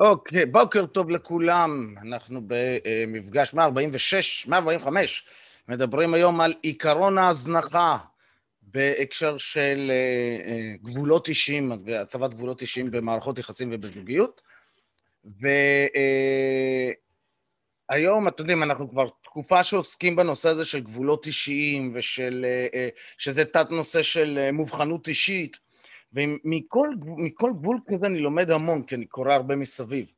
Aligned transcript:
אוקיי, 0.00 0.46
בוקר 0.46 0.86
טוב 0.86 1.10
לכולם. 1.10 1.94
אנחנו 2.02 2.40
במפגש 2.46 3.54
146, 3.54 4.46
145. 4.46 5.24
מדברים 5.68 6.14
היום 6.14 6.40
על 6.40 6.54
עיקרון 6.62 7.18
ההזנחה 7.18 7.96
בהקשר 8.62 9.38
של 9.38 9.90
אה, 9.94 10.74
גבולות 10.82 11.28
אישיים 11.28 11.72
והצבת 11.84 12.34
גבולות 12.34 12.62
אישיים 12.62 12.90
במערכות 12.90 13.38
יחסים 13.38 13.70
ובזוגיות. 13.72 14.40
והיום, 15.24 15.46
אה, 18.26 18.28
אתם 18.28 18.42
יודעים, 18.42 18.62
אנחנו 18.62 18.88
כבר 18.88 19.08
תקופה 19.22 19.64
שעוסקים 19.64 20.16
בנושא 20.16 20.48
הזה 20.48 20.64
של 20.64 20.80
גבולות 20.80 21.26
אישיים 21.26 21.92
ושל... 21.94 22.46
אה, 22.74 22.88
שזה 23.18 23.44
תת 23.44 23.70
נושא 23.70 24.02
של 24.02 24.50
מובחנות 24.52 25.08
אישית. 25.08 25.67
ומכל 26.12 27.50
גבול 27.54 27.78
כזה 27.88 28.06
אני 28.06 28.18
לומד 28.18 28.50
המון, 28.50 28.82
כי 28.82 28.94
אני 28.94 29.06
קורא 29.06 29.32
הרבה 29.32 29.56
מסביב. 29.56 30.10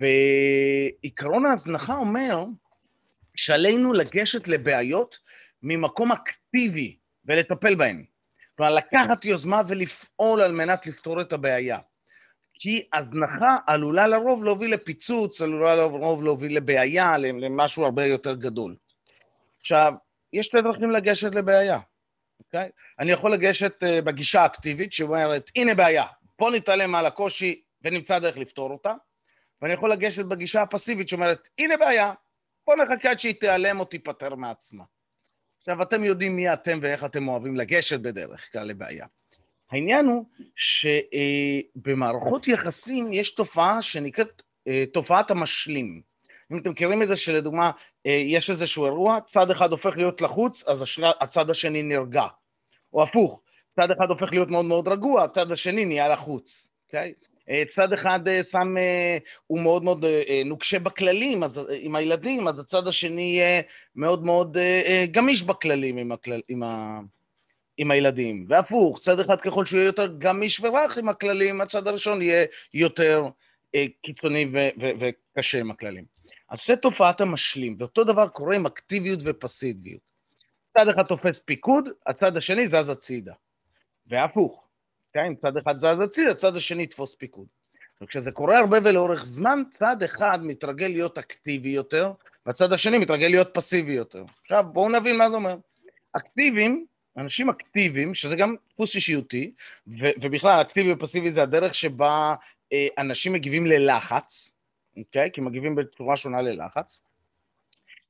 ועיקרון 0.00 1.46
ההזנחה 1.46 1.96
אומר 1.96 2.44
שעלינו 3.34 3.92
לגשת 3.92 4.48
לבעיות 4.48 5.18
ממקום 5.62 6.12
אקטיבי 6.12 6.96
ולטפל 7.24 7.74
בהן. 7.74 8.04
כלומר, 8.56 8.74
לקחת 8.74 9.24
יוזמה 9.24 9.62
ולפעול 9.68 10.40
על 10.40 10.52
מנת 10.52 10.86
לפתור 10.86 11.20
את 11.20 11.32
הבעיה. 11.32 11.78
כי 12.54 12.88
הזנחה 12.92 13.56
עלולה 13.66 14.06
לרוב 14.06 14.44
להוביל 14.44 14.74
לפיצוץ, 14.74 15.40
עלולה 15.40 15.76
לרוב 15.76 16.22
להוביל 16.22 16.56
לבעיה, 16.56 17.18
למשהו 17.18 17.84
הרבה 17.84 18.06
יותר 18.06 18.34
גדול. 18.34 18.76
עכשיו, 19.60 19.92
יש 20.32 20.46
שתי 20.46 20.62
דרכים 20.62 20.90
לגשת 20.90 21.34
לבעיה. 21.34 21.78
אוקיי? 22.40 22.70
אני 22.98 23.12
יכול 23.12 23.32
לגשת 23.32 23.82
uh, 23.82 24.04
בגישה 24.04 24.42
האקטיבית 24.42 24.92
שאומרת, 24.92 25.50
הנה 25.56 25.74
בעיה, 25.74 26.04
בוא 26.38 26.50
נתעלם 26.50 26.94
על 26.94 27.06
הקושי 27.06 27.62
ונמצא 27.82 28.18
דרך 28.18 28.38
לפתור 28.38 28.70
אותה, 28.70 28.94
ואני 29.62 29.74
יכול 29.74 29.92
לגשת 29.92 30.24
בגישה 30.24 30.62
הפסיבית 30.62 31.08
שאומרת, 31.08 31.48
הנה 31.58 31.76
בעיה, 31.76 32.12
בוא 32.66 32.74
נחכה 32.76 33.10
עד 33.10 33.18
שהיא 33.18 33.34
תיעלם 33.40 33.80
או 33.80 33.84
תיפטר 33.84 34.34
מעצמה. 34.34 34.84
עכשיו, 35.60 35.82
אתם 35.82 36.04
יודעים 36.04 36.36
מי 36.36 36.52
אתם 36.52 36.78
ואיך 36.82 37.04
אתם 37.04 37.28
אוהבים 37.28 37.56
לגשת 37.56 38.00
בדרך 38.00 38.52
כלל 38.52 38.66
לבעיה. 38.66 39.06
העניין 39.70 40.06
הוא 40.06 40.24
שבמערכות 40.56 42.48
יחסים 42.48 43.12
יש 43.12 43.34
תופעה 43.34 43.82
שנקראת 43.82 44.42
uh, 44.68 44.72
תופעת 44.92 45.30
המשלים. 45.30 46.02
אם 46.52 46.58
אתם 46.58 46.70
מכירים 46.70 47.02
את 47.02 47.08
זה 47.08 47.16
שלדוגמה 47.16 47.66
אה, 47.66 47.72
יש 48.04 48.50
איזשהו 48.50 48.84
אירוע, 48.84 49.18
צד 49.26 49.50
אחד 49.50 49.70
הופך 49.70 49.96
להיות 49.96 50.20
לחוץ, 50.20 50.64
אז 50.68 50.84
הצד 51.20 51.50
השני 51.50 51.82
נרגע. 51.82 52.26
או 52.92 53.02
הפוך, 53.02 53.42
צד 53.76 53.90
אחד 53.90 54.08
הופך 54.08 54.26
להיות 54.30 54.50
מאוד 54.50 54.64
מאוד 54.64 54.88
רגוע, 54.88 55.24
הצד 55.24 55.52
השני 55.52 55.84
נהיה 55.84 56.08
לחוץ, 56.08 56.70
אוקיי? 56.86 57.12
Okay? 57.20 57.34
צד 57.70 57.92
אחד 57.92 58.28
אה, 58.28 58.44
שם, 58.44 58.76
אה, 58.78 59.18
הוא 59.46 59.60
מאוד 59.60 59.84
מאוד 59.84 60.06
נוקשה 60.44 60.78
בכללים 60.78 61.42
אז, 61.42 61.70
עם 61.80 61.96
הילדים, 61.96 62.48
אז 62.48 62.58
הצד 62.58 62.88
השני 62.88 63.22
יהיה 63.22 63.62
מאוד 63.96 64.24
מאוד 64.24 64.56
גמיש 65.10 65.42
בכללים 65.42 65.96
עם, 65.96 66.12
הכלל, 66.12 66.40
עם, 66.48 66.62
ה, 66.62 67.00
עם 67.76 67.90
הילדים. 67.90 68.46
והפוך, 68.48 68.98
צד 68.98 69.20
אחד 69.20 69.40
ככל 69.40 69.66
שהוא 69.66 69.78
יהיה 69.78 69.86
יותר 69.86 70.06
גמיש 70.18 70.60
ורך 70.60 70.98
עם 70.98 71.08
הכללים, 71.08 71.60
הצד 71.60 71.86
הראשון 71.88 72.22
יהיה 72.22 72.46
יותר 72.74 73.28
קיצוני 74.02 74.46
ו, 74.52 74.68
ו, 74.80 74.86
וקשה 75.00 75.60
עם 75.60 75.70
הכללים. 75.70 76.04
אז 76.54 76.66
זה 76.66 76.76
תופעת 76.76 77.20
המשלים, 77.20 77.76
ואותו 77.78 78.04
דבר 78.04 78.28
קורה 78.28 78.56
עם 78.56 78.66
אקטיביות 78.66 79.20
ופסיביות. 79.24 80.00
צד 80.74 80.88
אחד 80.88 81.02
תופס 81.02 81.38
פיקוד, 81.38 81.88
הצד 82.06 82.36
השני 82.36 82.68
זז 82.68 82.88
הצידה. 82.88 83.32
והפוך, 84.06 84.64
כן, 85.12 85.34
צד 85.34 85.56
אחד 85.56 85.78
זז 85.78 86.00
הצידה, 86.04 86.34
צד 86.34 86.56
השני 86.56 86.82
יתפוס 86.82 87.14
פיקוד. 87.14 87.46
וכשזה 88.02 88.30
קורה 88.30 88.58
הרבה 88.58 88.78
ולאורך 88.84 89.24
זמן, 89.24 89.62
צד 89.70 90.02
אחד 90.02 90.38
מתרגל 90.42 90.86
להיות 90.86 91.18
אקטיבי 91.18 91.68
יותר, 91.68 92.12
והצד 92.46 92.72
השני 92.72 92.98
מתרגל 92.98 93.26
להיות 93.26 93.50
פסיבי 93.54 93.92
יותר. 93.92 94.24
עכשיו, 94.42 94.64
בואו 94.72 94.88
נבין 94.88 95.18
מה 95.18 95.30
זה 95.30 95.36
אומר. 95.36 95.56
אקטיביים, 96.12 96.86
אנשים 97.16 97.50
אקטיביים, 97.50 98.14
שזה 98.14 98.36
גם 98.36 98.56
דפוס 98.72 98.96
אישיותי, 98.96 99.52
ובכלל, 99.86 100.60
אקטיבי 100.60 100.92
ופסיבי 100.92 101.32
זה 101.32 101.42
הדרך 101.42 101.74
שבה 101.74 102.34
אה, 102.72 102.86
אנשים 102.98 103.32
מגיבים 103.32 103.66
ללחץ, 103.66 104.53
אוקיי? 104.96 105.30
כי 105.32 105.40
מגיבים 105.40 105.74
בצורה 105.74 106.16
שונה 106.16 106.42
ללחץ. 106.42 107.00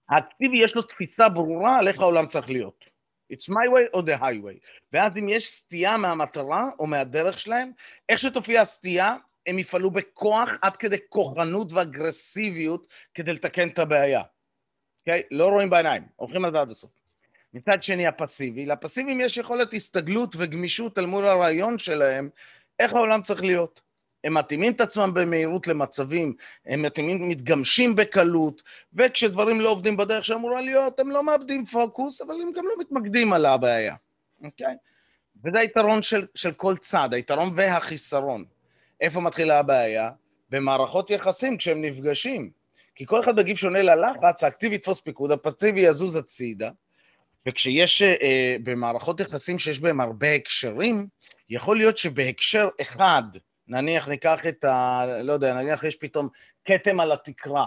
האקטיבי 0.09 0.59
יש 0.59 0.77
לו 0.77 0.83
תפיסה 0.83 1.29
ברורה 1.29 1.79
על 1.79 1.89
איך 1.89 2.01
העולם 2.01 2.27
צריך 2.27 2.51
להיות. 2.51 2.85
It's 3.33 3.51
my 3.51 3.69
way 3.75 3.91
או 3.93 4.01
the 4.01 4.21
highway. 4.21 4.67
ואז 4.93 5.19
אם 5.19 5.29
יש 5.29 5.49
סטייה 5.49 5.97
מהמטרה 5.97 6.65
או 6.79 6.87
מהדרך 6.87 7.41
שלהם, 7.41 7.71
איך 8.09 8.19
שתופיע 8.19 8.61
הסטייה, 8.61 9.17
הם 9.47 9.59
יפעלו 9.59 9.91
בכוח 9.91 10.49
עד 10.63 10.77
כדי 10.77 10.97
כוחנות 11.09 11.73
ואגרסיביות 11.73 12.87
כדי 13.15 13.33
לתקן 13.33 13.69
את 13.69 13.79
הבעיה. 13.79 14.23
אוקיי? 15.01 15.21
Okay? 15.21 15.27
לא 15.31 15.47
רואים 15.47 15.71
בעיניים, 15.71 16.03
הולכים 16.17 16.45
על 16.45 16.53
זה 16.53 16.61
עד 16.61 16.71
הסוף. 16.71 16.91
מצד 17.55 17.83
שני 17.83 18.07
הפסיבי, 18.07 18.67
לפסיביים 18.67 19.21
יש 19.21 19.37
יכולת 19.37 19.75
הסתגלות 19.75 20.35
וגמישות 20.39 20.99
אל 20.99 21.07
מול 21.07 21.25
הרעיון 21.25 21.79
שלהם, 21.79 22.29
איך 22.79 22.93
העולם 22.93 23.23
צריך 23.23 23.43
להיות. 23.43 23.81
הם 24.25 24.35
מתאימים 24.35 24.73
את 24.73 24.81
עצמם 24.81 25.15
במהירות 25.15 25.67
למצבים, 25.67 26.33
הם 26.67 26.83
מתאימים, 26.83 27.29
מתגמשים 27.29 27.97
בקלות, 27.97 28.63
וכשדברים 28.95 29.61
לא 29.61 29.71
עובדים 29.71 29.97
בדרך 29.97 30.25
שאמורה 30.25 30.61
להיות, 30.61 31.01
הם 31.01 31.11
לא 31.11 31.25
מאבדים 31.25 31.65
פוקוס, 31.65 32.21
אבל 32.21 32.35
הם 32.43 32.53
גם 32.53 32.65
לא 32.65 32.75
מתמקדים 32.81 33.33
על 33.33 33.47
הבעיה, 33.47 33.95
אוקיי? 34.45 34.75
וזה 35.45 35.59
היתרון 35.59 36.03
של, 36.03 36.27
של 36.35 36.53
כל 36.53 36.77
צד, 36.77 37.15
היתרון 37.15 37.51
והחיסרון. 37.55 38.45
איפה 39.01 39.21
מתחילה 39.21 39.59
הבעיה? 39.59 40.11
במערכות 40.51 41.11
יחסים 41.11 41.57
כשהם 41.57 41.83
נפגשים. 41.83 42.51
כי 42.95 43.07
כל 43.07 43.21
אחד 43.21 43.37
מגיב 43.37 43.57
שונה 43.57 43.83
ללחץ, 43.83 44.45
האקטיבי 44.45 44.75
יתפוס 44.75 45.01
פיקוד, 45.01 45.33
הפסיבי 45.33 45.81
יזוז 45.81 46.17
הצידה, 46.17 46.71
וכשיש 47.47 48.03
אה, 48.03 48.57
במערכות 48.63 49.21
יחסים 49.21 49.59
שיש 49.59 49.81
בהם 49.81 50.01
הרבה 50.01 50.33
הקשרים, 50.35 51.07
יכול 51.51 51.77
להיות 51.77 51.99
שבהקשר 51.99 52.69
אחד 52.81 53.23
נניח 53.69 54.09
ניקח 54.09 54.47
את 54.49 54.65
ה... 54.65 55.05
לא 55.23 55.33
יודע, 55.33 55.55
נניח 55.55 55.85
יש 55.85 55.97
פתאום 55.97 56.29
כתם 56.65 57.01
על 57.01 57.13
התקרה. 57.13 57.67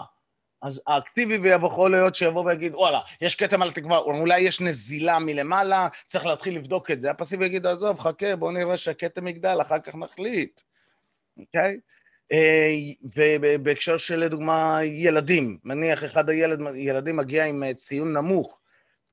אז 0.62 0.82
האקטיבי 0.86 1.38
ויכול 1.38 1.90
להיות 1.90 2.14
שיבוא 2.14 2.44
ויגיד, 2.44 2.74
וואלה, 2.74 3.00
יש 3.20 3.34
כתם 3.34 3.62
על 3.62 3.68
התקרה, 3.68 3.98
אולי 3.98 4.40
יש 4.40 4.60
נזילה 4.60 5.18
מלמעלה, 5.18 5.88
צריך 6.06 6.26
להתחיל 6.26 6.56
לבדוק 6.56 6.90
את 6.90 7.00
זה. 7.00 7.10
הפסיבי 7.10 7.46
יגיד, 7.46 7.66
עזוב, 7.66 8.00
חכה, 8.00 8.36
בוא 8.36 8.52
נראה 8.52 8.76
שהכתם 8.76 9.26
יגדל, 9.26 9.58
אחר 9.60 9.78
כך 9.78 9.94
נחליט. 9.94 10.60
אוקיי? 11.38 11.78
אה, 12.32 12.68
ובהקשר 13.16 13.96
של 13.98 14.16
לדוגמה 14.16 14.78
ילדים, 14.84 15.58
נניח 15.64 16.04
אחד 16.04 16.28
הילדים 16.28 17.16
מגיע 17.16 17.44
עם 17.44 17.62
אה, 17.62 17.74
ציון 17.74 18.12
נמוך, 18.12 18.58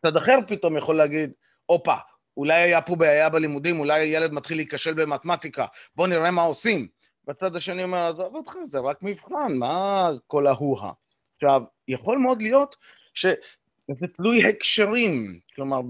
צד 0.02 0.18
אחר 0.18 0.38
פתאום 0.48 0.78
יכול 0.78 0.98
להגיד, 0.98 1.32
הופה, 1.66 1.96
אולי 2.38 2.62
היה 2.62 2.82
פה 2.82 2.96
בעיה 2.96 3.30
בלימודים, 3.30 3.80
אולי 3.80 4.02
הילד 4.02 4.34
מתחיל 4.34 4.58
להיכשל 4.58 4.94
במתמטיקה, 4.94 5.66
בוא 5.96 6.08
נראה 6.08 6.32
מה 6.32 6.42
עושים. 6.42 6.88
בצד 7.28 7.56
השני 7.56 7.84
אומר, 7.84 8.10
עזוב 8.10 8.36
אותך, 8.36 8.54
זה 8.72 8.80
רק 8.80 8.98
מבחן, 9.02 9.54
מה 9.54 10.10
כל 10.28 10.48
ההוא-הא? 10.48 10.92
עכשיו, 11.36 11.62
יכול 11.88 12.18
מאוד 12.18 12.42
להיות 12.42 12.76
שזה 13.14 14.08
תלוי 14.18 14.50
הקשרים, 14.50 15.40
כלומר, 15.56 15.82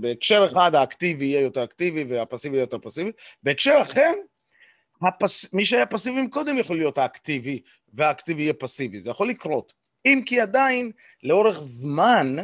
בהקשר 0.00 0.46
אחד 0.52 0.74
האקטיבי 0.74 1.24
יהיה 1.24 1.40
יותר 1.40 1.64
אקטיבי 1.64 2.04
והפסיבי 2.04 2.56
יהיה 2.56 2.62
יותר 2.62 2.78
פסיבי, 2.78 3.12
בהקשר 3.42 3.78
אחר, 3.82 4.12
הפס... 5.02 5.52
מי 5.54 5.64
שהיה 5.64 5.86
פסיבי 5.86 6.28
קודם 6.28 6.58
יכול 6.58 6.76
להיות 6.76 6.98
האקטיבי, 6.98 7.60
והאקטיבי 7.94 8.42
יהיה 8.42 8.54
פסיבי, 8.54 8.98
זה 8.98 9.10
יכול 9.10 9.28
לקרות. 9.28 9.74
אם 10.06 10.22
כי 10.26 10.40
עדיין, 10.40 10.90
לאורך 11.22 11.60
זמן, 11.60 12.36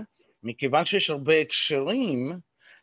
מכיוון 0.43 0.85
שיש 0.85 1.11
הרבה 1.11 1.41
הקשרים, 1.41 2.33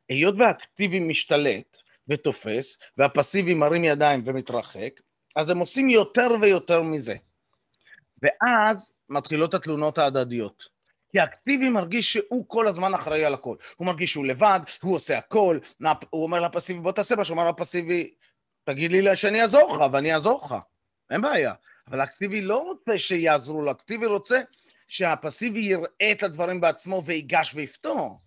היות 0.09 0.35
והאקטיבי 0.37 0.99
משתלט 0.99 1.77
ותופס, 2.07 2.77
והפסיבי 2.97 3.53
מרים 3.53 3.83
ידיים 3.83 4.23
ומתרחק, 4.25 5.01
אז 5.35 5.49
הם 5.49 5.57
עושים 5.57 5.89
יותר 5.89 6.27
ויותר 6.41 6.81
מזה. 6.81 7.15
ואז 8.21 8.91
מתחילות 9.09 9.53
התלונות 9.53 9.97
ההדדיות. 9.97 10.77
כי 11.09 11.19
האקטיבי 11.19 11.69
מרגיש 11.69 12.13
שהוא 12.13 12.45
כל 12.47 12.67
הזמן 12.67 12.93
אחראי 12.93 13.25
על 13.25 13.33
הכל. 13.33 13.55
הוא 13.75 13.87
מרגיש 13.87 14.11
שהוא 14.11 14.25
לבד, 14.25 14.59
הוא 14.81 14.95
עושה 14.95 15.17
הכל, 15.17 15.59
הוא 16.09 16.23
אומר 16.23 16.39
לפסיבי 16.39 16.79
בוא 16.79 16.91
תעשה 16.91 17.15
מה 17.15 17.23
שהוא 17.23 17.37
אומר 17.39 17.49
לפסיבי, 17.51 18.13
תגיד 18.63 18.91
לי 18.91 19.15
שאני 19.15 19.41
אעזור 19.41 19.77
לך 19.77 19.93
ואני 19.93 20.13
אעזור 20.13 20.45
לך, 20.45 20.55
אין 21.09 21.21
בעיה. 21.21 21.53
אבל 21.87 22.01
האקטיבי 22.01 22.41
לא 22.41 22.57
רוצה 22.57 22.99
שיעזרו 22.99 23.61
לו, 23.61 23.67
האקטיבי 23.67 24.05
רוצה 24.05 24.41
שהפסיבי 24.87 25.59
יראה 25.59 26.11
את 26.11 26.23
הדברים 26.23 26.61
בעצמו 26.61 27.03
ויגש 27.05 27.51
ויפתור. 27.55 28.19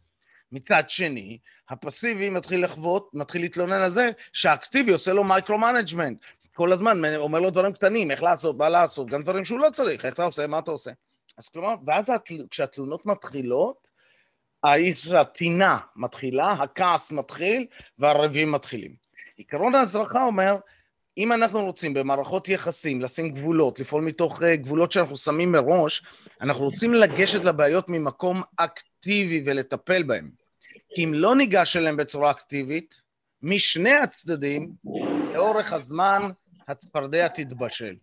מצד 0.53 0.83
שני, 0.89 1.39
הפסיבי 1.69 2.31
מתחיל 2.31 2.65
לחוות, 2.65 3.11
מתחיל 3.15 3.41
להתלונן 3.41 3.81
על 3.81 3.91
זה 3.91 4.11
שהאקטיבי 4.33 4.93
עושה 4.93 5.13
לו 5.13 5.25
micro-management. 5.25 6.25
כל 6.55 6.73
הזמן 6.73 7.15
אומר 7.17 7.41
לו 7.41 7.51
דברים 7.51 7.73
קטנים, 7.73 8.11
איך 8.11 8.23
לעשות, 8.23 8.57
מה 8.57 8.69
לעשות, 8.69 9.11
גם 9.11 9.23
דברים 9.23 9.45
שהוא 9.45 9.59
לא 9.59 9.71
צריך, 9.71 10.05
איך 10.05 10.15
אתה 10.15 10.25
עושה, 10.25 10.47
מה 10.47 10.59
אתה 10.59 10.71
עושה. 10.71 10.91
אז 11.39 11.49
כלומר, 11.49 11.75
ואז 11.87 12.13
כשהתלונות 12.51 13.07
מתחילות, 13.07 13.91
הטינה 15.15 15.79
מתחילה, 15.97 16.53
הכעס 16.53 17.13
מתחיל 17.13 17.67
והרבים 17.99 18.53
מתחילים. 18.53 18.95
עקרון 19.39 19.75
ההזרחה 19.75 20.25
אומר, 20.25 20.57
אם 21.19 21.33
אנחנו 21.33 21.65
רוצים 21.65 21.95
במערכות 21.95 22.49
יחסים 22.49 23.01
לשים 23.01 23.29
גבולות, 23.29 23.81
לפעול 23.81 24.03
מתוך 24.03 24.43
אה, 24.43 24.57
גבולות 24.57 24.93
שאנחנו 24.93 25.17
שמים 25.17 25.53
מראש, 25.53 26.03
אנחנו 26.41 26.65
רוצים 26.65 26.95
לגשת 26.95 27.45
לבעיות 27.45 27.89
ממקום 27.89 28.43
אקטיבי 28.57 29.43
ולטפל 29.47 30.03
בהן. 30.03 30.31
כי 30.95 31.05
אם 31.05 31.15
לא 31.15 31.37
ניגש 31.37 31.77
אליהם 31.77 31.97
בצורה 31.97 32.31
אקטיבית, 32.31 33.03
משני 33.43 33.93
הצדדים, 33.93 34.73
לאורך 35.35 35.73
הזמן 35.73 36.23
הצפרדע 36.69 37.29
תתבשל. 37.29 37.97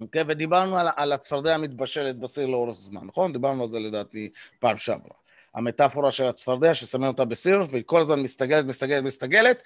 אוקיי? 0.00 0.22
ודיברנו 0.28 0.78
על, 0.78 0.86
על 0.96 1.12
הצפרדע 1.12 1.54
המתבשלת 1.54 2.16
בסיר 2.16 2.46
לאורך 2.46 2.78
זמן, 2.78 3.06
נכון? 3.06 3.32
דיברנו 3.32 3.64
על 3.64 3.70
זה 3.70 3.80
לדעתי 3.80 4.28
פעם 4.58 4.76
שעברה. 4.76 5.14
המטאפורה 5.54 6.10
של 6.10 6.24
הצפרדע 6.24 6.74
ששמים 6.74 7.08
אותה 7.08 7.24
בסיר 7.24 7.62
והיא 7.70 7.82
כל 7.86 8.00
הזמן 8.00 8.20
מסתגלת, 8.20 8.64
מסתגלת, 8.64 9.04
מסתגלת 9.04 9.62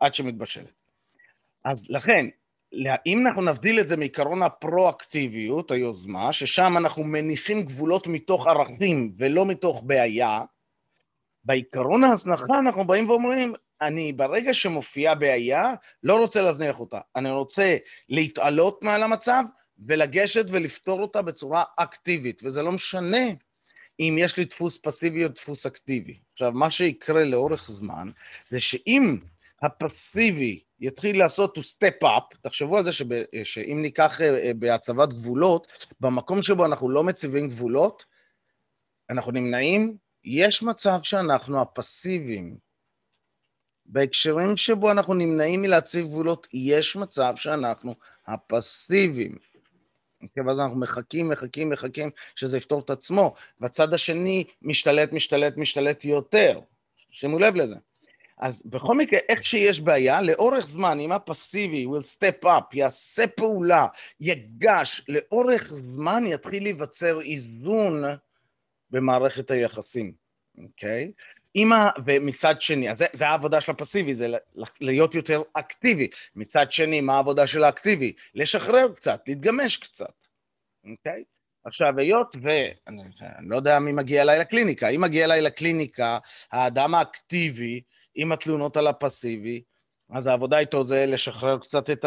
עד 0.00 0.14
שמתבשלת. 0.14 0.72
אז 1.64 1.90
לכן, 1.90 2.26
אם 3.06 3.26
אנחנו 3.26 3.42
נבדיל 3.42 3.80
את 3.80 3.88
זה 3.88 3.96
מעיקרון 3.96 4.42
הפרואקטיביות, 4.42 5.70
היוזמה, 5.70 6.32
ששם 6.32 6.76
אנחנו 6.76 7.04
מניחים 7.04 7.62
גבולות 7.62 8.06
מתוך 8.06 8.46
ערכים 8.46 9.12
ולא 9.18 9.46
מתוך 9.46 9.82
בעיה, 9.86 10.40
בעיקרון 11.44 12.04
ההזנחה 12.04 12.58
אנחנו 12.58 12.84
באים 12.84 13.10
ואומרים, 13.10 13.54
אני 13.80 14.12
ברגע 14.12 14.54
שמופיעה 14.54 15.14
בעיה, 15.14 15.74
לא 16.02 16.18
רוצה 16.18 16.42
להזניח 16.42 16.80
אותה. 16.80 17.00
אני 17.16 17.30
רוצה 17.30 17.76
להתעלות 18.08 18.82
מעל 18.82 19.02
המצב 19.02 19.44
ולגשת 19.78 20.44
ולפתור 20.48 21.00
אותה 21.02 21.22
בצורה 21.22 21.64
אקטיבית, 21.76 22.42
וזה 22.44 22.62
לא 22.62 22.72
משנה 22.72 23.26
אם 24.00 24.16
יש 24.18 24.36
לי 24.36 24.44
דפוס 24.44 24.78
פסיבי 24.82 25.24
או 25.24 25.28
דפוס 25.28 25.66
אקטיבי. 25.66 26.18
עכשיו, 26.32 26.52
מה 26.52 26.70
שיקרה 26.70 27.24
לאורך 27.24 27.70
זמן, 27.70 28.10
זה 28.48 28.60
שאם 28.60 29.16
הפסיבי 29.62 30.60
יתחיל 30.80 31.18
לעשות 31.18 31.58
to 31.58 31.60
step 31.60 32.04
up, 32.04 32.36
תחשבו 32.42 32.78
על 32.78 32.84
זה 32.84 32.92
שב, 32.92 33.06
שאם 33.44 33.78
ניקח 33.82 34.20
אה, 34.20 34.26
אה, 34.26 34.50
בהצבת 34.58 35.08
גבולות, 35.08 35.66
במקום 36.00 36.42
שבו 36.42 36.66
אנחנו 36.66 36.90
לא 36.90 37.04
מציבים 37.04 37.48
גבולות, 37.48 38.04
אנחנו 39.10 39.32
נמנעים, 39.32 39.96
יש 40.24 40.62
מצב 40.62 40.98
שאנחנו 41.02 41.60
הפסיביים. 41.60 42.56
בהקשרים 43.86 44.56
שבו 44.56 44.90
אנחנו 44.90 45.14
נמנעים 45.14 45.62
מלהציב 45.62 46.06
גבולות, 46.06 46.46
יש 46.52 46.96
מצב 46.96 47.32
שאנחנו 47.36 47.94
הפסיביים. 48.26 49.38
אוקיי, 50.22 50.42
ואז 50.42 50.60
אנחנו 50.60 50.76
מחכים, 50.76 51.28
מחכים, 51.28 51.70
מחכים 51.70 52.10
שזה 52.36 52.56
יפתור 52.56 52.80
את 52.80 52.90
עצמו, 52.90 53.34
והצד 53.60 53.94
השני 53.94 54.44
משתלט, 54.62 55.12
משתלט, 55.12 55.56
משתלט 55.56 56.04
יותר. 56.04 56.60
שימו 57.10 57.38
לב 57.38 57.54
לזה. 57.54 57.76
אז 58.38 58.62
בכל 58.66 58.96
מקרה, 58.96 59.18
איך 59.28 59.44
שיש 59.44 59.80
בעיה, 59.80 60.22
לאורך 60.22 60.66
זמן, 60.66 61.00
אם 61.00 61.12
הפסיבי 61.12 61.86
will 61.86 62.16
step 62.16 62.44
up, 62.44 62.64
יעשה 62.72 63.26
פעולה, 63.26 63.86
יגש, 64.20 65.02
לאורך 65.08 65.68
זמן 65.68 66.24
יתחיל 66.26 66.62
להיווצר 66.62 67.20
איזון 67.20 68.04
במערכת 68.90 69.50
היחסים, 69.50 70.12
אוקיי? 70.58 71.12
Okay? 71.58 71.74
ה... 71.74 71.90
ומצד 72.04 72.60
שני, 72.60 72.90
אז 72.90 72.98
זה, 72.98 73.06
זה 73.12 73.28
העבודה 73.28 73.60
של 73.60 73.72
הפסיבי, 73.72 74.14
זה 74.14 74.28
להיות 74.80 75.14
יותר 75.14 75.42
אקטיבי. 75.52 76.08
מצד 76.36 76.72
שני, 76.72 77.00
מה 77.00 77.14
העבודה 77.14 77.46
של 77.46 77.64
האקטיבי? 77.64 78.12
לשחרר 78.34 78.92
קצת, 78.92 79.20
להתגמש 79.26 79.76
קצת, 79.76 80.14
אוקיי? 80.90 81.24
עכשיו, 81.64 81.98
היות 81.98 82.36
ו... 82.42 82.48
אני, 82.88 83.02
אני 83.38 83.48
לא 83.48 83.56
יודע 83.56 83.78
מי 83.78 83.92
מגיע 83.92 84.22
אליי 84.22 84.38
לקליניקה. 84.38 84.88
אם 84.88 85.00
מגיע 85.00 85.24
אליי 85.24 85.42
לקליניקה, 85.42 86.18
האדם 86.52 86.94
האקטיבי, 86.94 87.80
עם 88.14 88.32
התלונות 88.32 88.76
על 88.76 88.86
הפסיבי, 88.86 89.62
אז 90.12 90.26
העבודה 90.26 90.58
איתו 90.58 90.84
זה 90.84 91.06
לשחרר 91.06 91.58
קצת 91.58 91.90
את 91.90 92.04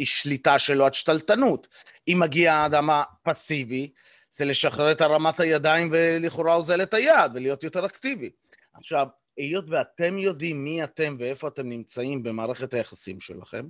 השליטה 0.00 0.58
שלו 0.58 0.86
עד 0.86 0.94
שתלטנות. 0.94 1.68
אם 2.08 2.16
מגיע 2.20 2.54
האדם 2.54 2.90
הפסיבי, 2.90 3.92
זה 4.32 4.44
לשחרר 4.44 4.92
את 4.92 5.00
הרמת 5.00 5.40
הידיים 5.40 5.88
ולכאורה 5.92 6.54
אוזל 6.54 6.82
את 6.82 6.94
היד 6.94 7.32
ולהיות 7.34 7.64
יותר 7.64 7.86
אקטיבי. 7.86 8.30
עכשיו, 8.74 9.06
היות 9.36 9.64
ואתם 9.68 10.18
יודעים 10.18 10.64
מי 10.64 10.84
אתם 10.84 11.16
ואיפה 11.18 11.48
אתם 11.48 11.68
נמצאים 11.68 12.22
במערכת 12.22 12.74
היחסים 12.74 13.20
שלכם, 13.20 13.66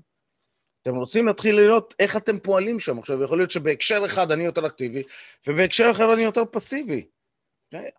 אתם 0.82 0.94
רוצים 0.94 1.26
להתחיל 1.26 1.56
לראות 1.56 1.94
איך 1.98 2.16
אתם 2.16 2.38
פועלים 2.38 2.80
שם. 2.80 2.98
עכשיו, 2.98 3.22
יכול 3.22 3.38
להיות 3.38 3.50
שבהקשר 3.50 4.02
אחד 4.06 4.32
אני 4.32 4.44
יותר 4.44 4.66
אקטיבי, 4.66 5.02
ובהקשר 5.46 5.88
אחר 5.90 6.14
אני 6.14 6.22
יותר 6.22 6.42
פסיבי. 6.50 7.06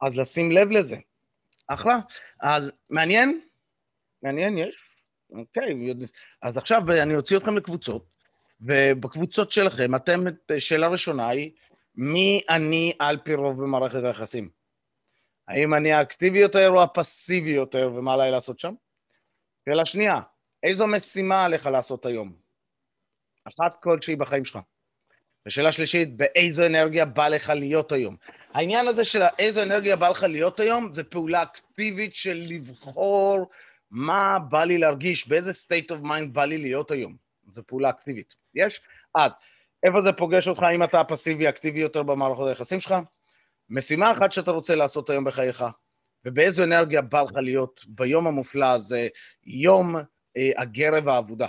אז 0.02 0.20
לשים 0.20 0.52
לב 0.52 0.70
לזה. 0.72 0.96
אחלה. 1.68 2.00
אז 2.42 2.72
מעניין? 2.90 3.42
מעניין, 4.24 4.58
יש? 4.58 4.84
אוקיי, 5.32 5.76
אז 6.42 6.58
עכשיו 6.58 6.82
אני 6.92 7.16
אוציא 7.16 7.38
אתכם 7.38 7.58
לקבוצות, 7.58 8.06
ובקבוצות 8.62 9.52
שלכם, 9.52 9.96
אתם, 9.96 10.24
שאלה 10.60 10.88
ראשונה 10.88 11.30
היא, 11.30 11.52
מי 11.96 12.42
אני 12.50 12.94
על 13.00 13.18
פי 13.18 13.34
רוב 13.34 13.62
במערכת 13.62 14.04
היחסים? 14.04 14.50
האם 15.48 15.74
אני 15.74 15.92
האקטיבי 15.92 16.40
יותר 16.40 16.70
או 16.70 16.84
הפסיבי 16.84 17.50
יותר, 17.50 17.92
ומה 17.96 18.14
עליי 18.14 18.32
לעשות 18.32 18.60
שם? 18.60 18.74
שאלה 19.66 19.86
שנייה, 19.86 20.20
איזו 20.64 20.88
משימה 20.88 21.44
עליך 21.44 21.66
לעשות 21.66 22.06
היום? 22.06 22.36
אחת 23.46 23.84
כלשהי 23.84 24.16
בחיים 24.16 24.46
שלך. 24.46 24.60
ושאלה 25.46 25.72
שלישית, 25.72 26.18
באיזו 26.18 26.66
אנרגיה 26.66 27.06
בא 27.06 27.28
לך 27.28 27.50
להיות 27.50 27.92
היום? 27.92 28.16
העניין 28.54 28.88
הזה 28.88 29.06
של 29.06 29.22
איזו 29.40 29.64
אנרגיה 29.64 29.96
בא 29.96 30.10
לך 30.10 30.24
להיות 30.24 30.60
היום, 30.60 30.94
זה 30.94 31.04
פעולה 31.04 31.44
אקטיבית 31.44 32.16
של 32.16 32.38
לבחור 32.48 33.50
מה 33.92 34.40
בא 34.50 34.64
לי 34.64 34.78
להרגיש, 34.78 35.28
באיזה 35.28 35.52
state 35.52 35.96
of 35.96 36.04
mind 36.04 36.28
בא 36.32 36.46
לי 36.46 36.58
להיות 36.58 36.92
היום. 36.92 37.16
זו 37.50 37.64
פעולה 37.68 37.90
אקטיבית. 37.90 38.36
יש? 38.56 38.82
אז, 39.16 39.32
איפה 39.84 40.02
זה 40.02 40.12
פוגש 40.12 40.48
אותך 40.48 40.62
אם 40.76 40.84
אתה 40.84 41.04
פסיבי 41.04 41.50
אקטיבי 41.50 41.80
יותר 41.80 42.04
במערכות 42.04 42.48
היחסים 42.48 42.80
שלך? 42.80 42.96
משימה 43.70 44.12
אחת 44.12 44.32
שאתה 44.32 44.52
רוצה 44.52 44.76
לעשות 44.76 45.10
היום 45.10 45.24
בחייך, 45.24 45.66
ובאיזו 46.26 46.64
אנרגיה 46.64 47.02
בא 47.02 47.22
לך 47.22 47.36
להיות 47.36 47.82
ביום 47.88 48.28
המופלא 48.28 48.66
הזה, 48.66 49.08
יום 49.44 49.96
אה, 50.38 50.52
הגרב 50.58 51.08
האבודה. 51.08 51.48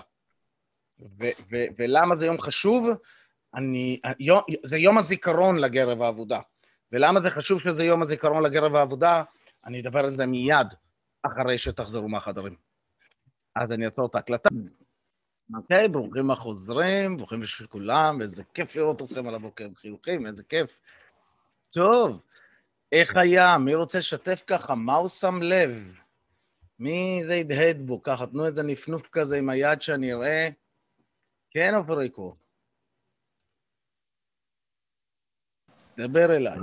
ו- 1.00 1.34
ו- 1.50 1.66
ולמה 1.78 2.16
זה 2.16 2.26
יום 2.26 2.40
חשוב? 2.40 2.88
אני, 3.54 4.00
יום, 4.20 4.40
זה 4.64 4.76
יום 4.76 4.98
הזיכרון 4.98 5.58
לגרב 5.58 6.02
העבודה. 6.02 6.40
ולמה 6.92 7.20
זה 7.20 7.30
חשוב 7.30 7.60
שזה 7.60 7.84
יום 7.84 8.02
הזיכרון 8.02 8.42
לגרב 8.42 8.74
העבודה? 8.74 9.22
אני 9.66 9.80
אדבר 9.80 9.98
על 9.98 10.10
זה 10.10 10.26
מיד. 10.26 10.66
אחרי 11.22 11.58
שתחזרו 11.58 12.08
מהחדרים. 12.08 12.56
אז 13.56 13.72
אני 13.72 13.84
אעצור 13.84 14.06
את 14.06 14.14
ההקלטה. 14.14 14.48
אוקיי, 15.56 15.88
ברוכים 15.88 16.30
החוזרים, 16.30 17.16
ברוכים 17.16 17.40
בשביל 17.40 17.68
כולם, 17.68 18.18
איזה 18.22 18.42
כיף 18.54 18.76
לראות 18.76 19.02
אתכם 19.02 19.28
על 19.28 19.34
הבוקר 19.34 19.68
חיוכים, 19.74 20.26
איזה 20.26 20.42
כיף. 20.42 20.80
טוב, 21.70 22.20
איך 22.92 23.16
היה? 23.16 23.58
מי 23.58 23.74
רוצה 23.74 23.98
לשתף 23.98 24.42
ככה? 24.46 24.74
מה 24.74 24.94
הוא 24.94 25.08
שם 25.08 25.42
לב? 25.42 26.00
מי 26.78 27.22
זה 27.26 27.34
הדהד 27.34 27.86
בו? 27.86 28.02
ככה, 28.02 28.26
תנו 28.26 28.46
איזה 28.46 28.62
נפנוף 28.62 29.08
כזה 29.12 29.38
עם 29.38 29.48
היד 29.48 29.82
שאני 29.82 30.12
אראה. 30.12 30.48
כן, 31.50 31.74
אבריקו. 31.74 32.36
דבר 35.96 36.36
אליי. 36.36 36.58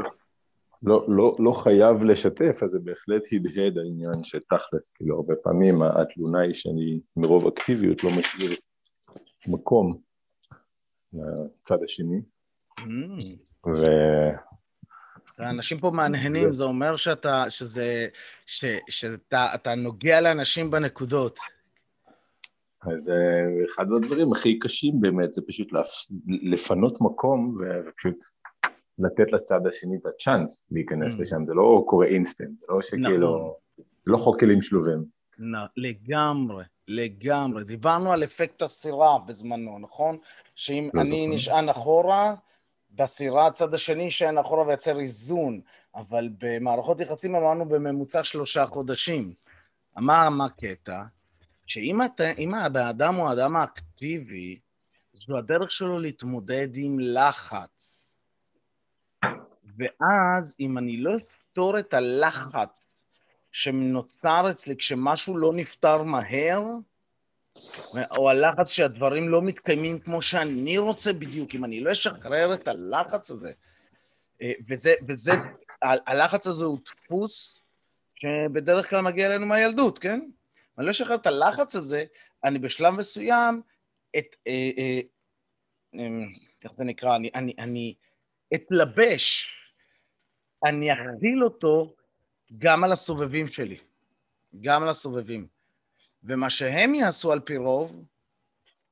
לא, 0.83 1.05
לא, 1.07 1.35
לא 1.39 1.51
חייב 1.51 2.03
לשתף, 2.03 2.63
אז 2.63 2.69
זה 2.69 2.79
בהחלט 2.79 3.23
הדהד 3.31 3.77
העניין 3.77 4.23
שתכלס, 4.23 4.89
כאילו 4.89 5.15
הרבה 5.15 5.35
פעמים 5.43 5.81
התלונה 5.81 6.39
היא 6.39 6.53
שאני 6.53 6.99
מרוב 7.17 7.47
אקטיביות 7.47 8.03
לא 8.03 8.09
משאיר 8.19 8.51
מקום 9.47 10.01
לצד 11.13 11.77
השני. 11.83 12.21
Mm. 12.79 12.83
ו... 13.67 13.85
האנשים 15.37 15.79
פה 15.79 15.91
מהנהנים, 15.91 16.53
זה 16.53 16.63
אומר 16.63 16.95
שאתה, 16.95 17.43
שזה, 17.49 18.07
ש, 18.45 18.65
שאתה 18.89 19.75
נוגע 19.77 20.21
לאנשים 20.21 20.71
בנקודות. 20.71 21.39
אז 22.81 23.09
אה, 23.09 23.65
אחד 23.69 23.85
הדברים 23.97 24.31
הכי 24.31 24.59
קשים 24.59 25.01
באמת 25.01 25.33
זה 25.33 25.41
פשוט 25.47 25.67
לפנות 26.27 27.01
מקום 27.01 27.57
ופשוט 27.59 28.25
לתת 28.99 29.31
לצד 29.31 29.67
השני 29.67 29.97
את 29.97 30.05
הצ'אנס 30.05 30.65
להיכנס 30.71 31.15
mm. 31.15 31.21
לשם, 31.21 31.45
זה 31.45 31.53
לא 31.53 31.83
קורה 31.87 32.05
אינסטנט, 32.05 32.59
זה 32.59 32.65
לא 32.69 32.81
שכאילו, 32.81 33.37
נכון. 33.37 33.83
לא 34.07 34.17
חוק 34.17 34.39
כלים 34.39 34.61
שלובים. 34.61 35.20
לגמרי, 35.77 36.63
לגמרי. 36.87 37.63
דיברנו 37.63 38.13
על 38.13 38.23
אפקט 38.23 38.61
הסירה 38.61 39.19
בזמנו, 39.19 39.79
נכון? 39.79 40.17
שאם 40.55 40.89
לא 40.93 41.01
אני 41.01 41.25
נכון. 41.25 41.35
נשען 41.35 41.69
אחורה, 41.69 42.35
בסירה 42.91 43.47
הצד 43.47 43.73
השני 43.73 44.03
יישען 44.03 44.37
אחורה 44.37 44.67
וייצר 44.67 44.99
איזון, 44.99 45.61
אבל 45.95 46.29
במערכות 46.37 46.99
יחסים 46.99 47.35
אמרנו 47.35 47.65
בממוצע 47.65 48.23
שלושה 48.23 48.65
חודשים. 48.65 49.33
מה, 49.95 50.29
מה 50.29 50.45
הקטע? 50.45 51.03
שאם 51.67 52.53
האדם 52.75 53.15
הוא 53.15 53.29
האדם 53.29 53.55
האקטיבי, 53.55 54.59
זו 55.27 55.37
הדרך 55.37 55.71
שלו 55.71 55.99
להתמודד 55.99 56.69
עם 56.75 56.97
לחץ. 56.99 58.09
ואז 59.77 60.55
אם 60.59 60.77
אני 60.77 60.97
לא 60.97 61.11
אפתור 61.17 61.79
את 61.79 61.93
הלחץ 61.93 62.90
שנוצר 63.51 64.51
אצלי 64.51 64.75
כשמשהו 64.75 65.37
לא 65.37 65.51
נפתר 65.53 66.03
מהר, 66.03 66.61
או 68.17 68.29
הלחץ 68.29 68.71
שהדברים 68.71 69.29
לא 69.29 69.41
מתקיימים 69.41 69.99
כמו 69.99 70.21
שאני 70.21 70.77
רוצה 70.77 71.13
בדיוק, 71.13 71.55
אם 71.55 71.65
אני 71.65 71.81
לא 71.81 71.91
אשחרר 71.91 72.53
את 72.53 72.67
הלחץ 72.67 73.31
הזה. 73.31 73.51
אה, 74.41 74.51
וזה, 74.67 74.93
וזה, 75.07 75.31
הלחץ 75.81 76.47
הזה 76.47 76.63
הוא 76.63 76.79
דפוס 76.85 77.59
שבדרך 78.15 78.89
כלל 78.89 79.01
מגיע 79.01 79.27
אלינו 79.27 79.45
מהילדות, 79.45 79.99
כן? 79.99 80.19
אני 80.77 80.85
לא 80.85 80.91
אשחרר 80.91 81.15
את 81.15 81.27
הלחץ 81.27 81.75
הזה, 81.75 82.03
אני 82.43 82.59
בשלב 82.59 82.93
מסוים, 82.93 83.61
את, 84.17 84.35
אה, 84.47 84.71
אה, 84.77 85.01
איך 86.63 86.73
זה 86.73 86.83
נקרא? 86.83 87.15
אני, 87.15 87.29
אני, 87.35 87.53
אני 87.59 87.95
אתלבש, 88.55 89.49
אני 90.65 90.93
אכיל 90.93 91.43
אותו 91.43 91.93
גם 92.57 92.83
על 92.83 92.91
הסובבים 92.91 93.47
שלי, 93.47 93.77
גם 94.61 94.83
על 94.83 94.89
הסובבים. 94.89 95.47
ומה 96.23 96.49
שהם 96.49 96.95
יעשו 96.95 97.31
על 97.31 97.39
פי 97.39 97.57
רוב, 97.57 98.05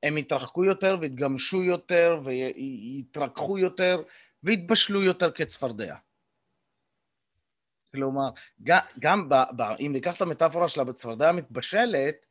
הם 0.02 0.18
יתרחקו 0.18 0.64
יותר 0.64 0.96
ויתגמשו 1.00 1.62
יותר 1.62 2.20
ויתרככו 2.24 3.58
יותר 3.58 4.02
ויתבשלו 4.42 5.02
יותר 5.02 5.30
כצפרדע. 5.30 5.96
כלומר, 7.92 8.30
גם 8.98 9.28
ב, 9.28 9.34
ב, 9.56 9.62
אם 9.62 9.90
ניקח 9.92 10.16
את 10.16 10.22
המטאפורה 10.22 10.68
של 10.68 10.80
הצפרדע 10.80 11.28
המתבשלת, 11.28 12.26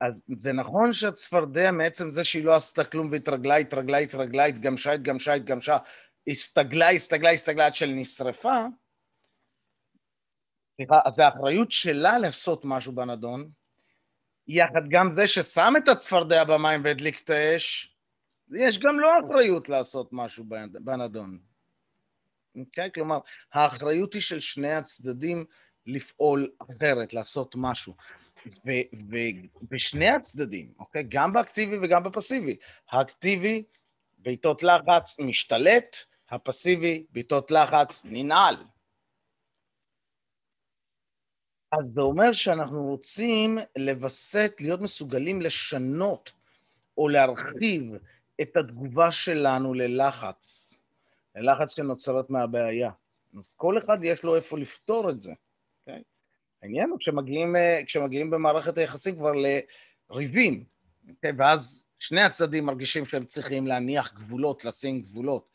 אז 0.00 0.22
זה 0.38 0.52
נכון 0.52 0.92
שהצפרדע 0.92 1.70
מעצם 1.70 2.10
זה 2.10 2.24
שהיא 2.24 2.44
לא 2.44 2.56
עשתה 2.56 2.84
כלום 2.84 3.08
והתרגלה, 3.10 3.56
התרגלה, 3.56 3.98
התרגלה, 3.98 4.44
התגמשה, 4.44 4.92
התגמשה, 4.92 5.32
התגמשה, 5.32 5.76
הסתגלה, 6.28 6.90
הסתגלה, 6.90 7.30
הסתגלה 7.30 7.66
עד 7.66 7.74
שנשרפה, 7.74 8.66
סליחה, 10.78 11.00
אז 11.04 11.18
האחריות 11.18 11.70
שלה 11.70 12.18
לעשות 12.18 12.64
משהו 12.64 12.92
בנדון, 12.92 13.50
יחד 14.48 14.88
גם 14.88 15.14
זה 15.16 15.26
ששם 15.26 15.74
את 15.78 15.88
הצפרדע 15.88 16.44
במים 16.44 16.80
והדליק 16.84 17.20
את 17.20 17.30
האש, 17.30 17.96
יש 18.54 18.78
גם 18.78 19.00
לו 19.00 19.08
אחריות 19.26 19.68
לעשות 19.68 20.08
משהו 20.12 20.44
בנדון. 20.80 21.38
אוקיי? 22.58 22.90
כלומר, 22.94 23.18
האחריות 23.52 24.14
היא 24.14 24.22
של 24.22 24.40
שני 24.40 24.72
הצדדים 24.72 25.44
לפעול 25.86 26.50
אחרת, 26.58 27.12
לעשות 27.12 27.54
משהו. 27.58 27.94
ובשני 29.62 30.08
הצדדים, 30.08 30.72
אוקיי? 30.78 31.04
גם 31.08 31.32
באקטיבי 31.32 31.78
וגם 31.82 32.02
בפסיבי. 32.02 32.56
האקטיבי, 32.90 33.62
בעיטות 34.18 34.62
לחץ, 34.62 35.16
משתלט, 35.20 35.96
הפסיבי, 36.30 37.04
בעיטות 37.10 37.50
לחץ, 37.50 38.04
ננעל. 38.04 38.56
אז 41.72 41.84
זה 41.94 42.00
אומר 42.00 42.32
שאנחנו 42.32 42.84
רוצים 42.84 43.58
לווסת, 43.78 44.56
להיות 44.60 44.80
מסוגלים 44.80 45.42
לשנות 45.42 46.32
או 46.98 47.08
להרחיב 47.08 47.92
את 48.40 48.56
התגובה 48.56 49.12
שלנו 49.12 49.74
ללחץ, 49.74 50.74
ללחץ 51.36 51.76
שנוצרת 51.76 52.30
מהבעיה. 52.30 52.90
אז 53.38 53.54
כל 53.56 53.78
אחד 53.78 53.98
יש 54.02 54.22
לו 54.22 54.36
איפה 54.36 54.58
לפתור 54.58 55.10
את 55.10 55.20
זה, 55.20 55.32
אוקיי? 55.80 56.02
העניין 56.62 56.90
הוא 56.90 56.98
כשמגיעים, 56.98 57.56
כשמגיעים 57.86 58.30
במערכת 58.30 58.78
היחסים 58.78 59.16
כבר 59.16 59.32
לריבים, 60.10 60.64
אוקיי? 61.08 61.32
ואז 61.38 61.84
שני 61.98 62.20
הצדדים 62.20 62.66
מרגישים 62.66 63.06
שהם 63.06 63.24
צריכים 63.24 63.66
להניח 63.66 64.14
גבולות, 64.14 64.64
לשים 64.64 65.02
גבולות. 65.02 65.48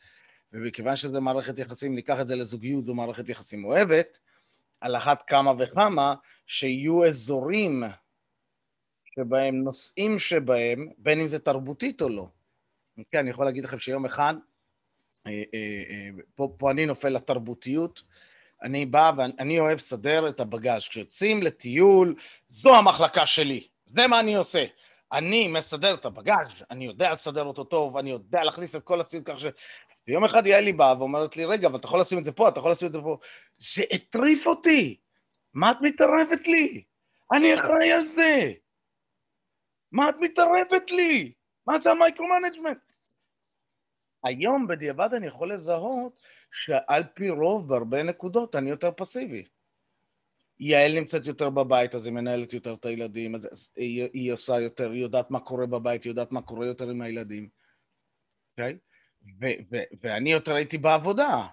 ומכיוון 0.53 0.95
שזו 0.95 1.21
מערכת 1.21 1.59
יחסים, 1.59 1.95
ניקח 1.95 2.21
את 2.21 2.27
זה 2.27 2.35
לזוגיות, 2.35 2.85
זו 2.85 2.93
מערכת 2.93 3.29
יחסים 3.29 3.65
אוהבת, 3.65 4.19
על 4.83 4.95
אחת 4.95 5.23
כמה 5.27 5.53
וכמה 5.59 6.15
שיהיו 6.47 7.05
אזורים 7.05 7.83
שבהם, 9.15 9.55
נושאים 9.55 10.19
שבהם, 10.19 10.89
בין 10.97 11.19
אם 11.19 11.27
זה 11.27 11.39
תרבותית 11.39 12.01
או 12.01 12.09
לא. 12.09 12.27
כן, 13.11 13.17
אני 13.17 13.29
יכול 13.29 13.45
להגיד 13.45 13.63
לכם 13.63 13.79
שיום 13.79 14.05
אחד, 14.05 14.33
אה, 15.27 15.31
אה, 15.31 15.83
אה, 15.89 16.09
פה, 16.35 16.53
פה 16.57 16.71
אני 16.71 16.85
נופל 16.85 17.09
לתרבותיות, 17.09 18.03
אני 18.63 18.85
בא 18.85 19.11
ואני 19.17 19.59
אוהב 19.59 19.75
לסדר 19.75 20.29
את 20.29 20.39
הבגאז' 20.39 20.87
כשיוצאים 20.87 21.43
לטיול, 21.43 22.15
זו 22.47 22.75
המחלקה 22.75 23.25
שלי, 23.25 23.67
זה 23.85 24.07
מה 24.07 24.19
אני 24.19 24.35
עושה. 24.35 24.65
אני 25.11 25.47
מסדר 25.47 25.93
את 25.93 26.05
הבגאז', 26.05 26.63
אני 26.71 26.85
יודע 26.85 27.13
לסדר 27.13 27.43
אותו 27.43 27.63
טוב, 27.63 27.97
אני 27.97 28.09
יודע 28.09 28.43
להכניס 28.43 28.75
את 28.75 28.83
כל 28.83 29.01
הציוד 29.01 29.23
כך 29.25 29.39
ש... 29.39 29.45
ויום 30.07 30.25
אחד 30.25 30.45
יעלי 30.45 30.73
באה 30.73 30.99
ואומרת 30.99 31.37
לי, 31.37 31.45
רגע, 31.45 31.67
אבל 31.67 31.79
אתה 31.79 31.85
יכול 31.85 31.99
לשים 31.99 32.17
את 32.17 32.23
זה 32.23 32.31
פה, 32.31 32.49
אתה 32.49 32.59
יכול 32.59 32.71
לשים 32.71 32.87
את 32.87 32.91
זה 32.91 33.01
פה. 33.01 33.17
זה 33.59 33.83
הטריף 33.91 34.47
אותי. 34.47 34.97
מה 35.53 35.71
את 35.71 35.77
מתערבת 35.81 36.47
לי? 36.47 36.83
אני 37.31 37.55
אחראי 37.55 37.91
על 37.91 38.05
זה. 38.05 38.53
מה 39.91 40.09
את 40.09 40.15
מתערבת 40.19 40.91
לי? 40.91 41.33
מה 41.67 41.79
זה 41.79 41.91
ה 41.91 41.96
micro-management? 41.96 42.77
היום 44.23 44.67
בדיעבד 44.67 45.09
אני 45.13 45.27
יכול 45.27 45.53
לזהות 45.53 46.21
שעל 46.51 47.03
פי 47.13 47.29
רוב 47.29 47.69
בהרבה 47.69 48.03
נקודות 48.03 48.55
אני 48.55 48.69
יותר 48.69 48.91
פסיבי. 48.97 49.45
יעל 50.59 50.93
נמצאת 50.93 51.27
יותר 51.27 51.49
בבית, 51.49 51.95
אז 51.95 52.05
היא 52.05 52.13
מנהלת 52.13 52.53
יותר 52.53 52.73
את 52.73 52.85
הילדים, 52.85 53.35
אז 53.35 53.71
היא, 53.75 54.09
היא 54.13 54.33
עושה 54.33 54.59
יותר, 54.59 54.91
היא 54.91 55.01
יודעת 55.01 55.31
מה 55.31 55.39
קורה 55.39 55.65
בבית, 55.65 56.03
היא 56.03 56.11
יודעת 56.11 56.31
מה 56.31 56.41
קורה 56.41 56.65
יותר 56.65 56.89
עם 56.89 57.01
הילדים, 57.01 57.49
אוקיי? 58.51 58.73
Okay? 58.73 58.92
ו- 59.41 59.61
ו- 59.71 59.83
ואני 60.01 60.31
יותר 60.31 60.55
הייתי 60.55 60.77
בעבודה, 60.77 61.47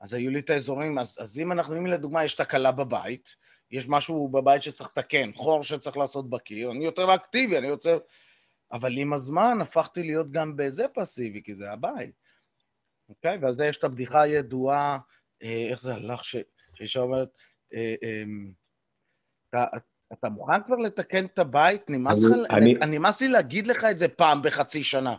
אז 0.00 0.14
היו 0.14 0.30
לי 0.30 0.38
את 0.38 0.50
האזורים, 0.50 0.98
אז, 0.98 1.18
אז 1.20 1.38
אם 1.38 1.52
אנחנו, 1.52 1.76
אם 1.76 1.86
לדוגמה 1.86 2.24
יש 2.24 2.34
תקלה 2.34 2.72
בבית, 2.72 3.36
יש 3.70 3.88
משהו 3.88 4.28
בבית 4.28 4.62
שצריך 4.62 4.90
לתקן, 4.90 5.30
חור 5.34 5.62
שצריך 5.62 5.96
לעשות 5.96 6.30
בקיר, 6.30 6.70
אני 6.70 6.84
יותר 6.84 7.14
אקטיבי, 7.14 7.58
אני 7.58 7.66
יוצר... 7.66 7.98
אבל 8.72 8.98
עם 8.98 9.12
הזמן 9.12 9.58
הפכתי 9.60 10.02
להיות 10.02 10.30
גם 10.30 10.56
בזה 10.56 10.86
פסיבי, 10.94 11.42
כי 11.42 11.54
זה 11.54 11.70
הבית. 11.70 12.22
אוקיי? 13.08 13.38
ועל 13.38 13.52
זה 13.52 13.66
יש 13.66 13.76
את 13.76 13.84
הבדיחה 13.84 14.22
הידועה, 14.22 14.98
אה, 15.42 15.66
איך 15.70 15.80
זה 15.80 15.94
הלך, 15.94 16.24
שאישה 16.74 17.00
אומרת, 17.00 17.28
אה, 17.74 17.94
אה, 18.02 18.22
אתה, 19.48 19.64
אתה 20.12 20.28
מוכן 20.28 20.62
כבר 20.66 20.76
לתקן 20.76 21.24
את 21.24 21.38
הבית? 21.38 21.90
נמאס 22.86 23.20
לי 23.20 23.28
להגיד 23.28 23.66
לך 23.66 23.84
את 23.84 23.98
זה 23.98 24.08
פעם 24.08 24.42
בחצי 24.42 24.84
שנה. 24.84 25.16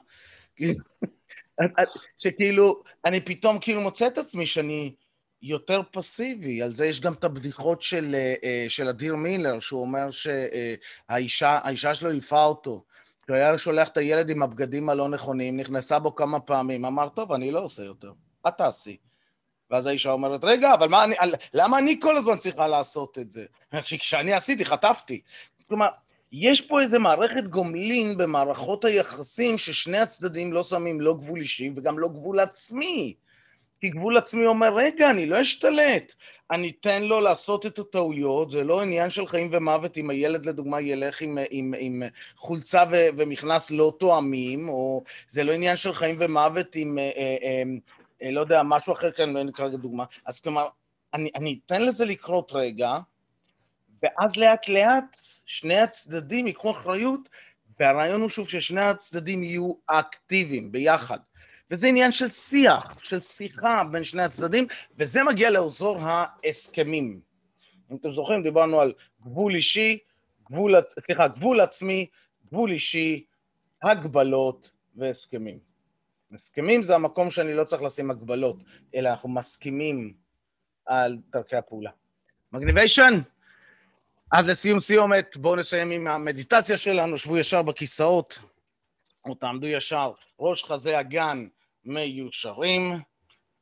שכאילו, 2.18 2.84
אני 3.06 3.20
פתאום 3.20 3.60
כאילו 3.60 3.82
מוצא 3.82 4.08
את 4.08 4.18
עצמי 4.18 4.46
שאני 4.46 4.94
יותר 5.42 5.82
פסיבי, 5.92 6.62
על 6.62 6.74
זה 6.74 6.86
יש 6.86 7.02
גם 7.02 7.14
את 7.14 7.24
הבדיחות 7.24 7.82
של, 7.82 8.16
אה, 8.16 8.34
אה, 8.44 8.66
של 8.70 8.88
אדיר 8.88 9.16
מילר, 9.16 9.60
שהוא 9.60 9.82
אומר 9.82 10.10
שהאישה 10.12 11.96
שלו 11.96 12.10
אילפה 12.10 12.44
אותו. 12.44 12.84
כשהוא 13.24 13.36
היה 13.36 13.58
שולח 13.58 13.88
את 13.88 13.98
הילד 13.98 14.30
עם 14.30 14.44
הבגדים 14.44 14.90
הלא 14.90 15.10
נכונים, 15.10 15.58
נכנסה 15.58 16.00
בו 16.00 16.16
כמה 16.16 16.40
פעמים, 16.40 16.86
אמר, 16.86 17.10
טוב, 17.10 17.32
אני 17.32 17.52
לא 17.52 17.60
עושה 17.60 17.84
יותר, 17.84 18.12
את 18.48 18.54
תעשי. 18.58 18.98
ואז 19.72 19.88
האישה 19.88 20.12
אומרת, 20.12 20.44
רגע, 20.44 20.74
אבל 20.74 20.88
מה 20.88 21.04
אני, 21.04 21.16
למה 21.54 21.80
אני 21.80 22.00
כל 22.02 22.18
הזמן 22.18 22.38
צריכה 22.38 22.68
לעשות 22.68 23.18
את 23.18 23.32
זה? 23.32 23.46
כשאני 23.84 24.34
עשיתי, 24.34 24.66
חטפתי. 24.66 25.22
כלומר, 25.68 25.88
יש 26.34 26.62
פה 26.62 26.82
איזה 26.82 27.00
מערכת 27.00 27.44
גומלין 27.44 28.18
במערכות 28.18 28.86
היחסים 28.86 29.58
ששני 29.58 29.98
הצדדים 29.98 30.54
לא 30.54 30.64
שמים 30.64 31.02
לא 31.02 31.14
גבול 31.14 31.40
אישי 31.40 31.72
וגם 31.76 32.00
לא 32.00 32.08
גבול 32.08 32.40
עצמי. 32.40 33.14
כי 33.82 33.90
גבול 33.90 34.18
עצמי 34.18 34.46
אומר, 34.46 34.76
רגע, 34.76 35.10
אני 35.10 35.26
לא 35.26 35.42
אשתלט, 35.42 36.14
אני 36.52 36.72
אתן 36.80 37.04
לו 37.04 37.22
לעשות 37.22 37.66
את 37.66 37.80
הטעויות, 37.80 38.52
זה 38.52 38.64
לא 38.64 38.82
עניין 38.82 39.10
של 39.10 39.28
חיים 39.28 39.50
ומוות 39.52 39.98
אם 39.98 40.10
הילד 40.10 40.46
לדוגמה 40.46 40.82
ילך 40.82 41.22
עם, 41.22 41.38
עם, 41.50 41.74
עם 41.80 42.04
חולצה 42.36 42.84
ו, 42.92 43.06
ומכנס 43.18 43.72
לא 43.72 43.94
תואמים, 44.00 44.70
או 44.70 45.04
זה 45.28 45.44
לא 45.44 45.52
עניין 45.52 45.76
של 45.76 45.94
חיים 45.94 46.16
ומוות 46.20 46.76
אם, 46.76 46.98
אה, 46.98 47.12
אה, 47.18 47.64
אה, 48.22 48.32
לא 48.32 48.42
יודע, 48.42 48.64
משהו 48.64 48.94
אחר 48.94 49.12
כאן, 49.12 49.34
לא 49.34 49.44
נקרא 49.44 49.68
דוגמה. 49.68 50.04
אז 50.26 50.40
כלומר, 50.40 50.68
אני, 51.14 51.30
אני 51.36 51.60
אתן 51.66 51.82
לזה 51.82 52.06
לקרות 52.06 52.52
רגע, 52.56 53.00
ואז 54.04 54.38
לאט 54.38 54.70
לאט 54.70 55.18
שני 55.46 55.80
הצדדים 55.80 56.48
ייקחו 56.48 56.72
אחריות, 56.72 57.30
והרעיון 57.80 58.22
הוא 58.22 58.30
שוב 58.30 58.50
ששני 58.50 58.82
הצדדים 58.82 59.44
יהיו 59.44 59.74
אקטיביים 59.88 60.72
ביחד. 60.72 61.20
וזה 61.72 61.88
עניין 61.88 62.12
של 62.12 62.28
שיח, 62.28 62.98
של 63.04 63.20
שיחה 63.20 63.84
בין 63.92 64.04
שני 64.04 64.24
הצדדים, 64.24 64.68
וזה 64.98 65.24
מגיע 65.24 65.50
לאזור 65.50 65.98
ההסכמים. 66.02 67.20
אם 67.92 67.96
אתם 67.96 68.12
זוכרים, 68.12 68.44
דיברנו 68.44 68.82
על 68.82 68.94
גבול 69.22 69.56
אישי, 69.56 69.98
גבול, 70.46 70.76
סליחה, 71.06 71.28
גבול 71.28 71.62
עצמי, 71.62 72.08
גבול 72.48 72.72
אישי, 72.72 73.26
הגבלות 73.84 74.72
והסכמים. 74.96 75.60
הסכמים 76.34 76.84
זה 76.84 76.96
המקום 76.96 77.30
שאני 77.30 77.54
לא 77.54 77.64
צריך 77.64 77.82
לשים 77.82 78.12
הגבלות, 78.12 78.64
אלא 78.96 79.10
אנחנו 79.10 79.30
מסכימים 79.30 80.14
על 80.86 81.18
דרכי 81.32 81.56
הפעולה. 81.56 81.92
מגניביישן, 82.52 83.14
אז 84.36 84.46
לסיום 84.46 84.80
סיומת, 84.80 85.38
בואו 85.38 85.56
נסיים 85.56 85.92
עם 85.92 86.08
המדיטציה 86.08 86.78
שלנו, 86.78 87.18
שבו 87.18 87.38
ישר 87.38 87.62
בכיסאות, 87.62 88.40
או 89.26 89.36
תעמדו 89.36 89.68
ישר, 89.68 90.12
ראש 90.40 90.64
חזה 90.64 91.00
אגן 91.00 91.48
מיושרים, 91.86 92.94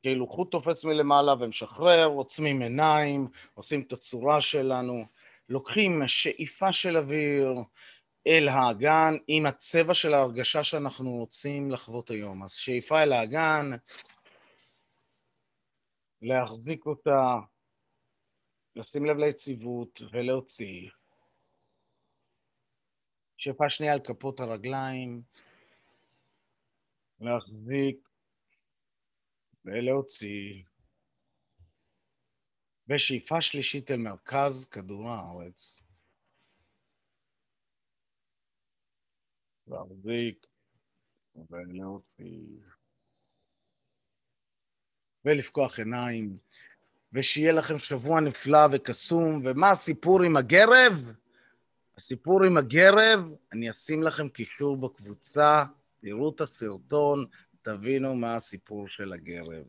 כאילו 0.01 0.27
חוט 0.27 0.51
תופס 0.51 0.85
מלמעלה 0.85 1.33
ומשחרר, 1.39 2.05
עוצמים 2.05 2.61
עיניים, 2.61 3.27
עושים 3.53 3.81
את 3.81 3.93
הצורה 3.93 4.41
שלנו, 4.41 5.05
לוקחים 5.49 6.07
שאיפה 6.07 6.73
של 6.73 6.97
אוויר, 6.97 7.55
אל 8.27 8.49
האגן 8.49 9.15
עם 9.27 9.45
הצבע 9.45 9.93
של 9.93 10.13
ההרגשה 10.13 10.63
שאנחנו 10.63 11.11
רוצים 11.11 11.71
לחוות 11.71 12.09
היום. 12.09 12.43
אז 12.43 12.51
שאיפה 12.51 13.03
אל 13.03 13.13
האגן, 13.13 13.71
להחזיק 16.21 16.85
אותה, 16.85 17.37
לשים 18.75 19.05
לב 19.05 19.17
ליציבות 19.17 20.01
ולהוציא. 20.11 20.89
שאיפה 23.37 23.69
שנייה 23.69 23.93
על 23.93 23.99
כפות 24.03 24.39
הרגליים, 24.39 25.21
להחזיק 27.19 28.09
ולהוציא. 29.65 30.63
ושאיפה 32.87 33.41
שלישית 33.41 33.91
אל 33.91 33.97
מרכז 33.97 34.67
כדור 34.71 35.09
הארץ. 35.09 35.81
להחזיק 39.67 40.47
ולהוציא. 41.49 42.59
ולפקוח 45.25 45.79
עיניים, 45.79 46.37
ושיהיה 47.13 47.51
לכם 47.51 47.79
שבוע 47.79 48.21
נפלא 48.21 48.67
וקסום. 48.71 49.41
ומה 49.45 49.69
הסיפור 49.69 50.21
עם 50.21 50.37
הגרב? 50.37 51.11
הסיפור 51.97 52.43
עם 52.43 52.57
הגרב, 52.57 53.29
אני 53.53 53.71
אשים 53.71 54.03
לכם 54.03 54.29
קישור 54.29 54.77
בקבוצה, 54.77 55.63
תראו 56.01 56.29
את 56.35 56.41
הסרטון, 56.41 57.25
תבינו 57.61 58.15
מה 58.15 58.35
הסיפור 58.35 58.87
של 58.87 59.13
הגרב. 59.13 59.63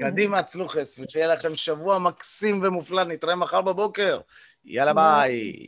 קדימה, 0.00 0.42
צלוחס, 0.42 0.98
ושיהיה 0.98 1.34
לכם 1.34 1.54
שבוע 1.54 1.98
מקסים 1.98 2.62
ומופלא, 2.62 3.04
נתראה 3.04 3.36
מחר 3.36 3.60
בבוקר. 3.60 4.20
יאללה 4.64 4.94
ביי. 4.94 5.66